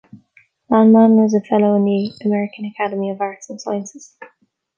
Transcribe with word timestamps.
Lanman 0.71 1.17
was 1.21 1.35
a 1.35 1.41
Fellow 1.41 1.75
in 1.75 1.83
the 1.85 2.11
American 2.25 2.65
Academy 2.65 3.11
of 3.11 3.21
Arts 3.21 3.51
and 3.51 3.61
Sciences. 3.61 4.17